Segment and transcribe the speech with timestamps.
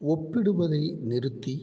[0.00, 1.54] ஒப்பிடுவதை நிறுத்தி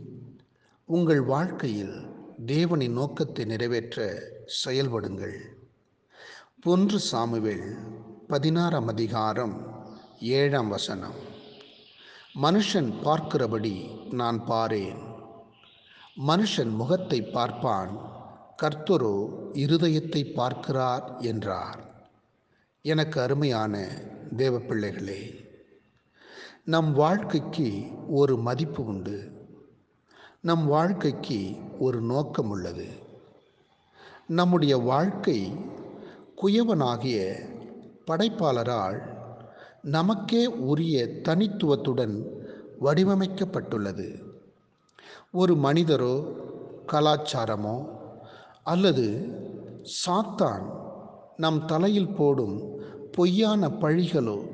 [0.86, 2.08] உங்கள் வாழ்க்கையில்
[2.46, 4.24] தேவனின் நோக்கத்தை நிறைவேற்ற
[4.66, 5.36] செயல்படுங்கள்.
[6.64, 7.76] ஒன்று சாமுவேல்
[8.28, 9.86] பதினாறாம் அதிகாரம்
[10.20, 11.20] ஏழாம் வசனம்.
[12.42, 13.76] மனுஷன் பார்க்கிறபடி
[14.14, 15.04] நான் பாரேன்.
[16.28, 17.94] மனுஷன் முகத்தை பார்ப்பான்.
[18.64, 19.16] கர்த்தரோ
[19.54, 21.80] இருதயத்தை பார்க்கிறார் என்றார்.
[22.82, 23.88] எனக்கு அருமையான
[24.38, 25.41] தேவ பிள்ளைகளே
[26.66, 29.32] நம் வாழ்க்கைக்கு ஒரு மதிப்பு உண்டு.
[30.42, 32.88] நம் வாழ்க்கைக்கு ஒரு நோக்கம் உள்ளது.
[34.28, 35.52] நம்முடைய வாழ்க்கை
[36.42, 37.36] குயவனாகிய
[38.06, 39.02] படைப்பாளரால்
[39.82, 42.46] நமக்கே உரிய தனித்துவத்துடன்
[42.82, 44.24] வடிவமைக்கப்பட்டுள்ளது.
[45.32, 46.36] ஒரு மனிதரோ
[46.88, 47.90] கலாச்சாரமோ
[48.64, 49.36] அல்லது
[50.06, 50.72] சாத்தான்
[51.38, 54.51] நம் தலையில் போடும் பொய்யான பழிகளோ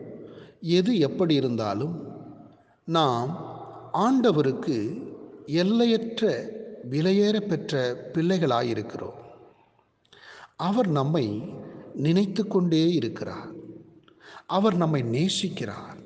[0.62, 2.08] எது எப்படி இருந்தாலும்
[2.86, 3.56] நாம்
[3.94, 5.08] ஆண்டவருக்கு
[5.46, 6.50] எல்லையற்ற
[6.90, 9.26] விலையேற பெற்ற பிள்ளைகளாயிருக்கிறோம்.
[10.56, 11.54] அவர் நம்மை
[11.94, 13.50] நினைத்து கொண்டே இருக்கிறார்.
[14.48, 16.06] அவர் நம்மை நேசிக்கிறார்.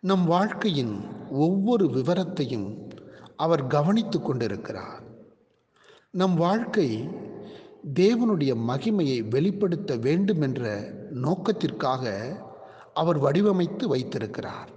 [0.00, 2.90] நம் வாழ்க்கையின் ஒவ்வொரு விவரத்தையும்
[3.36, 5.02] அவர் கவனித்து கொண்டிருக்கிறார்.
[6.10, 7.08] நம் வாழ்க்கை
[7.94, 12.12] தேவனுடைய மகிமையை வெளிப்படுத்த வேண்டும் என்ற நோக்கத்திற்காக
[13.00, 14.70] அவர் வடிவமைத்து வைத்திருக்கிறார்.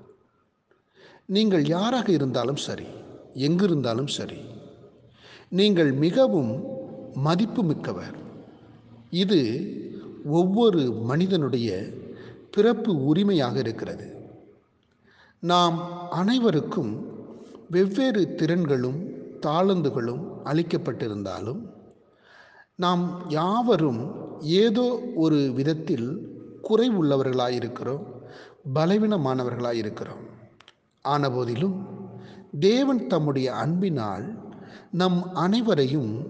[1.36, 2.88] நீங்கள் யாராக இருந்தாலும் சரி
[3.48, 4.40] எங்கிருந்தாலும் சரி
[5.60, 6.52] நீங்கள் மிகவும்
[7.26, 8.18] மதிப்பு மிக்கவர்
[9.24, 9.40] இது
[10.40, 11.70] ஒவ்வொரு மனிதனுடைய
[12.56, 14.08] பிறப்பு உரிமையாக இருக்கிறது.
[15.44, 15.78] நாம்
[16.20, 16.94] அனைவருக்கும்
[17.76, 19.00] வெவ்வேறு திறன்களும்
[19.46, 21.62] தாளந்துகளும் அளிக்கப்பட்டிருந்தாலும்
[22.84, 24.02] நாம் யாவரும்
[24.64, 24.88] ஏதோ
[25.26, 26.10] ஒரு விதத்தில்
[26.70, 28.06] குறைவுள்ளவர்களாக இருக்கிறோம்
[28.76, 30.24] பலவீனமானவர்களாக இருக்கிறோம்
[31.08, 31.86] ஆனபோதிலும்
[32.60, 34.46] தேவன் தம்முடைய அன்பினால்
[34.92, 36.28] நம் அனைவரையும்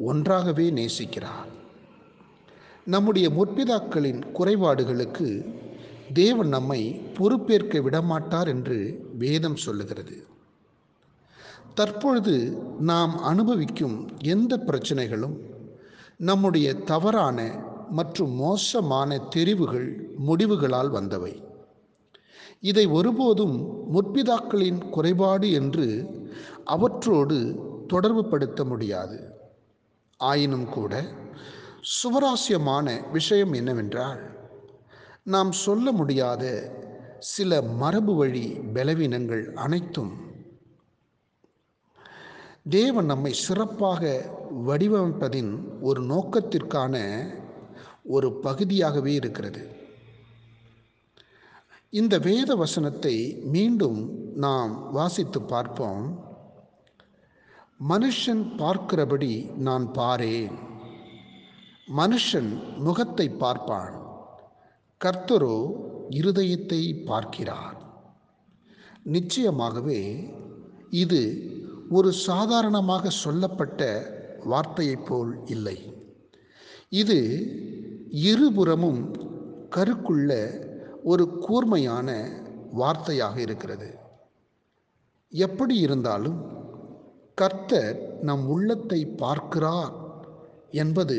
[0.00, 1.48] ஒன்றாகவே நேசிக்கிறார்.
[2.84, 5.58] நம்முடைய முற்பிதாக்களின் குறைபாடுகளுக்கு
[6.12, 10.26] தேவன் நம்மை பொறுப்பேற்க விடமாட்டார் என்று வேதம் சொல்லுகிறது.
[11.74, 15.36] தற்பொழுது நாம் அனுபவிக்கும் எந்த பிரச்சனைகளும்
[16.16, 19.88] நம்முடைய தவறான மற்றும் மோசமான தெரிவுகள்
[20.26, 21.34] முடிவுகளால் வந்தவை.
[22.60, 23.56] இதை ஒருபோதும்
[23.94, 25.86] முற்பிதாக்களின் குறைபாடு என்று
[26.64, 27.38] அவற்றோடு
[27.86, 29.34] தொடர்பு படுத்த முடியாது.
[30.20, 30.92] ஆயினும் கூட
[31.94, 34.20] சுவராசியமான விஷயம் என்னவென்றால்
[35.24, 36.44] நாம் சொல்ல முடியாத
[37.18, 40.12] சில மரபு வழி பலவீனங்கள் அனைத்தும்
[42.68, 44.02] தேவன் நம்மை சிறப்பாக
[44.66, 46.94] வடிவமைப்பதின் ஒரு நோக்கத்திற்கான
[48.04, 49.70] ஒரு பகுதியாகவே இருக்கிறது.
[51.90, 56.28] இந்த வேத வசனத்தை மீண்டும் நாம் வாசித்து பார்ப்போம்.
[57.88, 60.58] மனுஷன் பார்க்கிறபடி நான் பாரேன்.
[61.96, 64.00] மனுஷன் முகத்தை பார்ப்பான்.
[65.04, 65.72] கர்த்தரோ
[66.10, 67.76] இருதயத்தை பார்க்கிறார்.
[69.04, 70.32] நிச்சயமாகவே
[70.90, 71.48] இது
[71.90, 74.10] ஒரு சாதாரணமாக சொல்லப்பட்ட
[74.44, 75.92] வார்த்தையைப் போல் இல்லை.
[76.88, 77.18] இது
[78.10, 79.12] இருபுறமும்
[79.76, 80.30] கருக்குள்ள
[81.04, 82.28] ஒரு கூர்மையான
[82.78, 83.98] வார்த்தையாக இருக்கிறது.
[85.28, 86.58] எப்படி இருந்தாலும்
[87.34, 89.94] கர்த்தர் நம் உள்ளத்தை பார்க்கிறார்
[90.70, 91.18] என்பது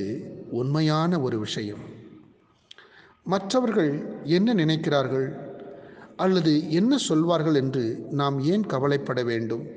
[0.51, 1.79] உண்மையான ஒரு விஷயம்.
[3.23, 5.35] மற்றவர்கள் என்ன நினைக்கிறார்கள்?
[6.15, 9.67] அல்லது என்ன சொல்வார்கள் என்று நாம் ஏன் கவலைப்பட வேண்டும்?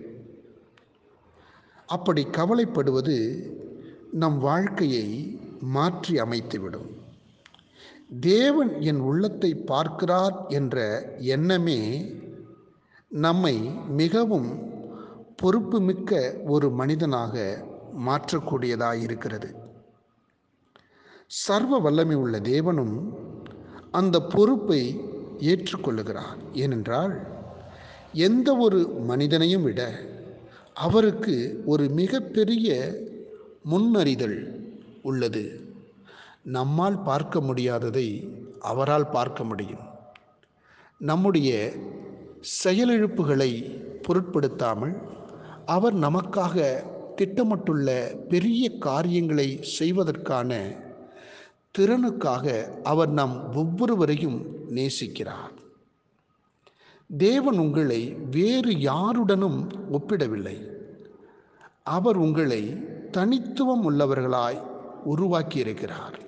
[1.86, 3.46] அப்படி கவலைப்படுவது
[4.12, 7.02] நம் வாழ்க்கையை மாற்றி அமைத்துவிடும்.
[8.20, 12.06] தேவன் என் உள்ளத்தை பார்க்கிறார் என்ற எண்ணமே
[13.08, 14.72] நம்மை மிகவும்
[15.36, 17.64] பொறுப்புமிக்க ஒரு மனிதனாக
[18.06, 19.54] மாற்றக்கூடியதாயிருக்கிறது.
[21.26, 23.14] சர்வ வல்லமை உள்ள தேவனும்
[23.90, 25.00] அந்த பொறுப்பை
[25.38, 26.38] ஏற்றுக்கொள்ளுகிறார்.
[26.52, 27.20] ஏனென்றால்
[28.12, 29.98] எந்த ஒரு மனிதனையும் விட
[30.74, 32.94] அவருக்கு ஒரு மிகப்பெரிய
[33.70, 34.62] முன்னறிதல்
[35.02, 35.63] உள்ளது.
[36.44, 39.84] நம்மால் பார்க்க முடியாததை அவரால் பார்க்க முடியும்.
[40.98, 41.72] நம்முடைய
[42.64, 44.96] செயலிழப்புகளை பொருட்படுத்தாமல்
[45.66, 46.84] அவர் நமக்காக
[47.16, 50.76] திட்டமிட்டுள்ள பெரிய காரியங்களை செய்வதற்கான
[51.78, 55.54] திறனுக்காக அவர் நம் ஒவ்வொருவரையும் நேசிக்கிறார்.
[57.16, 60.66] தேவன் உங்களை வேறு யாருடனும் ஒப்பிடவில்லை.
[61.82, 62.76] அவர் உங்களை
[63.10, 64.62] தனித்துவம் உள்ளவர்களாய்
[65.16, 66.23] உருவாக்கியிருக்கிறார்.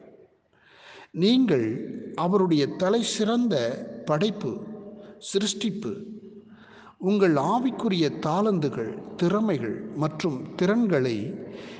[1.17, 1.69] நீங்கள்
[2.15, 3.57] அவருடைய தலை சிறந்த
[4.05, 4.65] படைப்பு
[5.33, 6.03] சிருஷ்டிப்பு
[6.99, 11.35] உங்கள் ஆவிக்குரிய தாளந்துகள் திறமைகள் மற்றும் திறன்களை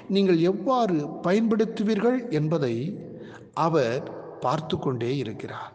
[0.09, 2.99] நீங்கள் எவ்வாறு பயன்படுத்துவீர்கள் என்பதை
[3.55, 5.73] அவர் பார்த்து கொண்டே இருக்கிறார்.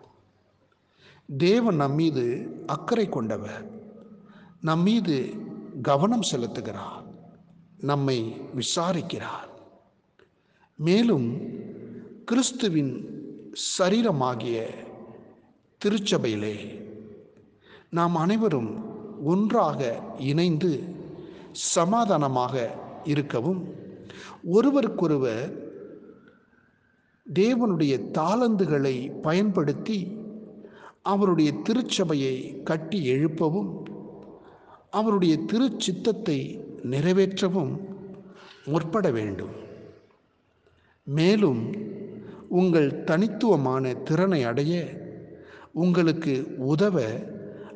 [1.37, 3.69] தேவன் நம்மீது அக்கறை கொண்டவர்.
[4.61, 5.33] நம்மீது
[5.81, 7.05] கவனம் செலுத்துகிறார்.
[7.79, 9.49] நம்மை விசாரிக்கிறார்.
[10.75, 11.41] மேலும்
[12.25, 13.19] கிறிஸ்துவின்
[13.53, 14.65] சரீரமாகிய
[15.85, 16.83] திருச்சபையிலே
[17.89, 18.83] நாம் அனைவரும்
[19.23, 20.83] ஒன்றாக இணைந்து
[21.51, 23.75] சமாதானமாக இருக்கவும்
[24.43, 25.69] ஒருவருக்கொருவர்
[27.33, 30.17] தேவனுடைய தாளந்துகளை பயன்படுத்தி
[31.01, 33.71] அவருடைய திருச்சபையை கட்டி எழுப்பவும்
[34.89, 36.39] அவருடைய திருச்சித்தத்தை
[36.83, 37.79] நிறைவேற்றவும்
[38.65, 39.55] முற்பட வேண்டும்.
[41.03, 41.89] மேலும்
[42.59, 44.73] உங்கள் தனித்துவமான திறனை அடைய
[45.73, 46.33] உங்களுக்கு
[46.65, 46.97] உதவ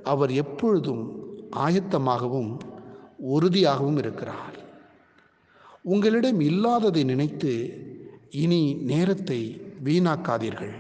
[0.04, 1.04] அவர் எப்பொழுதும்
[1.58, 2.52] ஆயத்தமாகவும்
[3.34, 4.56] உறுதியாகவும் இருக்கிறார்.
[5.84, 7.54] உங்களிடம் இல்லாததை நினைத்து
[8.44, 9.40] இனி நேரத்தை
[9.84, 10.76] வீணாக்காதீர்கள்.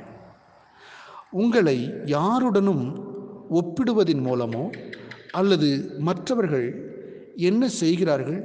[1.32, 2.86] உங்களை யாருடனும்
[3.52, 4.66] ஒப்பிடுவதன் மூலமோ
[5.32, 5.70] அல்லது
[6.00, 6.68] மற்றவர்கள்
[7.36, 8.42] என்ன செய்கிறார்கள்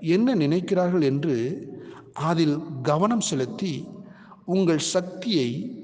[0.00, 1.36] என்ன நினைக்கிறார்கள் என்று
[2.28, 3.72] அதில் கவனம் செலுத்தி
[4.44, 5.78] உங்கள் சக்தியை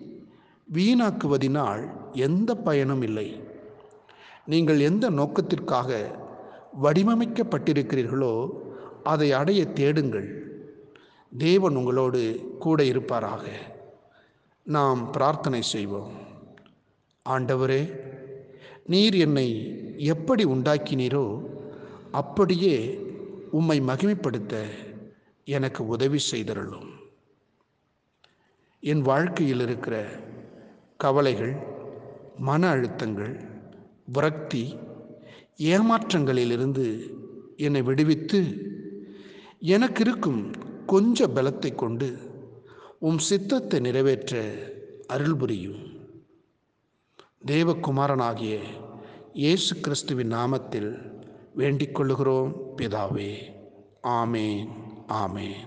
[0.73, 3.41] வீணாக்குவதினால் எந்த பயனும் இல்லை.
[4.47, 6.19] நீங்கள் எந்த நோக்கத்திற்காக
[6.83, 8.51] வடிவமைக்கப்பட்டிருக்கிறீர்களோ
[9.03, 10.47] அதை அடைய தேடுங்கள்.
[11.39, 13.47] தேவன் உங்களோடு கூட இருப்பாராக.
[14.63, 16.13] நாம் பிரார்த்தனை செய்வோம்.
[17.29, 18.01] ஆண்டவரே
[18.87, 21.45] நீர் என்னை எப்படி உண்டாக்கினீரோ
[22.13, 23.07] அப்படியே
[23.51, 24.65] உம்மை மகிமைப்படுத்த
[25.45, 26.98] எனக்கு உதவி செய்தருளும்.
[28.81, 30.07] என் வாழ்க்கையில் இருக்கிற
[30.97, 31.55] கவலைகள்
[32.39, 33.33] மன அழுத்தங்கள்
[34.13, 34.77] விரக்தி
[35.57, 36.87] ஏமாற்றங்களிலிருந்து
[37.57, 38.41] என்னை விடுவித்து
[39.59, 40.53] எனக்கு இருக்கும்
[40.87, 42.09] கொஞ்ச பலத்தை கொண்டு
[42.99, 44.43] உம் சித்தத்தை நிறைவேற்ற
[45.07, 45.83] அருள் புரியும்.
[47.47, 48.61] தேவகுமாரனாகிய
[49.33, 50.91] இயேசு கிறிஸ்துவின் நாமத்தில்
[51.55, 52.53] வேண்டிக் கொள்ளுகிறோம்.
[52.77, 53.33] பிதாவே
[54.03, 54.69] ஆமேன்
[55.09, 55.67] ஆமேன்.